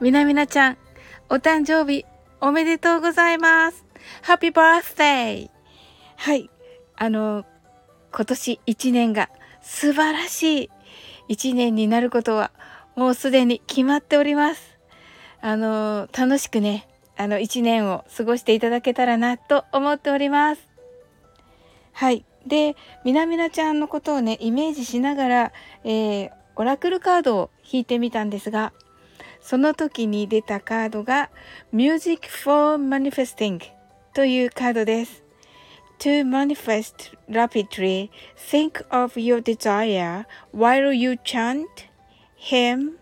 [0.00, 0.78] みなみなちゃん、
[1.28, 2.06] お誕生日
[2.40, 3.84] おめでとうございます。
[4.22, 5.50] ハッピーバースデー
[6.16, 6.48] はい。
[6.96, 7.44] あの、
[8.10, 9.28] 今年1年が
[9.60, 10.70] 素晴らしい
[11.28, 12.50] 1年になることは
[12.96, 14.78] もうすでに決まっております。
[15.42, 20.66] あの、楽しくね、あの、1年を過ごしていただけたらなと思っております。
[21.92, 22.24] はい。
[22.46, 25.52] で、みなみなちゃんのことをね、イメージしながら、
[25.84, 28.72] えー、オラクルカードを引いてみたんですが、
[29.40, 31.30] その時に出たカードが
[31.72, 33.60] Music for Manifesting
[34.14, 35.22] というカードです。
[36.00, 41.66] To manifest rapidly, think of your desire while you chant,
[42.38, 42.92] hymn,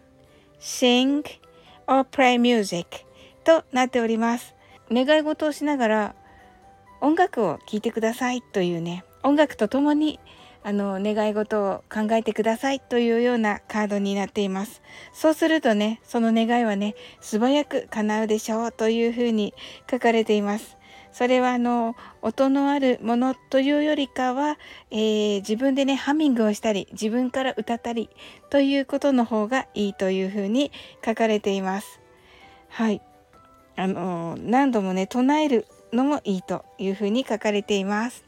[0.60, 1.22] sing
[1.86, 3.04] or play music
[3.44, 4.54] となっております。
[4.90, 6.14] 願い事をしながら
[7.00, 10.18] 音楽を聴いてくださいというね、音楽とともに
[10.68, 14.82] あの願い事を考えてくださいというようなカードになっています。
[15.14, 19.54] そうするとね、その願いはね、素早く叶うでしょうというふうに
[19.90, 20.76] 書かれています。
[21.10, 24.58] それはあの音のあるものというよりかは、
[24.90, 28.10] えー、自分でねハミングをしたり自分から歌ったり
[28.50, 30.70] ということの方がいいというふうに
[31.02, 31.98] 書かれています。
[32.68, 33.00] はい
[33.74, 38.27] あの何度もね唱えるのもいいというふうに書かれています。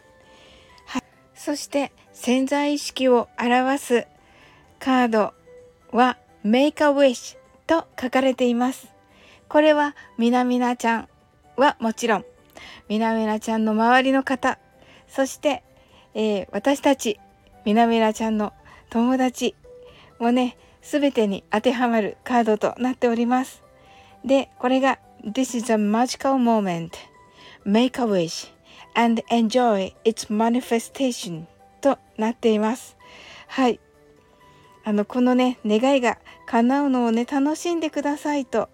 [1.43, 4.07] そして潜在意識を表す
[4.79, 5.33] カード
[5.91, 8.93] は Make a Wish と書かれています。
[9.49, 11.09] これはみなみなちゃん
[11.57, 12.25] はもちろん
[12.91, 14.59] みなみなちゃんの周りの方、
[15.09, 15.63] そして、
[16.13, 17.19] えー、私たち、
[17.65, 18.53] みなみなちゃんの
[18.91, 19.55] 友達
[20.19, 23.63] もね、すべてに当てはまるカードとなっております。
[24.27, 26.91] で、これが This is a magical moment.
[27.65, 28.59] Make a wish
[28.95, 31.45] and enjoy its manifestation
[31.81, 32.97] となっています。
[33.49, 33.81] はい。
[34.85, 38.69] あの、このね、願いが叶うのをね、楽しんでくださいと。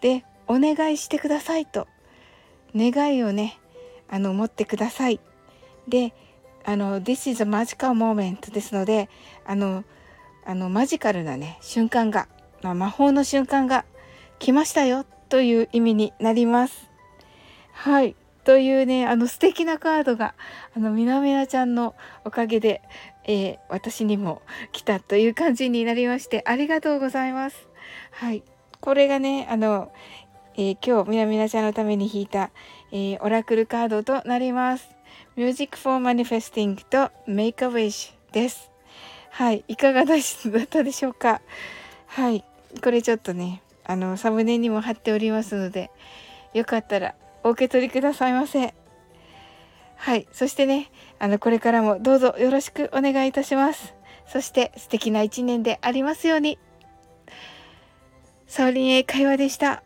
[0.00, 1.86] で、お願いしてくださいと
[2.74, 3.60] 願いをね
[4.08, 5.20] あの持ってください
[5.86, 6.14] で
[6.64, 9.08] あの This is a magical moment ですので
[9.46, 9.84] あの
[10.44, 12.26] あのマジカルなね瞬間が、
[12.62, 13.84] まあ、魔法の瞬間が
[14.38, 16.88] 来ましたよという意味になります
[17.72, 18.16] はい
[18.48, 20.34] というねあの素敵なカードが
[20.74, 21.94] あのみなみなちゃんの
[22.24, 22.80] おかげで、
[23.24, 24.40] えー、私にも
[24.72, 27.68] 来たという感じになりましてありがとうございます
[28.10, 28.42] はい
[28.80, 29.92] これがねあの
[30.56, 32.50] えー、今日みなみなちゃんのために引いた、
[32.90, 34.88] えー、オラクルカードとなります。
[35.36, 38.72] Music for Manifesting と Make a Wish です。
[39.30, 40.18] はい、いかがだっ
[40.68, 41.42] たでしょうか？
[42.06, 42.42] はい、
[42.82, 45.92] これちょっとね、あの、サムネにも貼っておりますので、
[46.54, 47.14] よかったら
[47.48, 48.74] お受け取りくださいませ。
[49.96, 53.94] はい、そしてね、あの、これからもどうぞよろしくお願いいたします。
[54.26, 56.58] そして素敵な一年でありますように。
[58.46, 59.82] サオリン英会話でした。